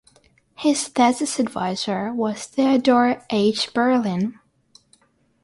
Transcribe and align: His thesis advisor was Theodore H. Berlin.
His 0.55 0.87
thesis 0.87 1.37
advisor 1.37 2.11
was 2.11 2.47
Theodore 2.47 3.23
H. 3.29 3.71
Berlin. 3.71 4.39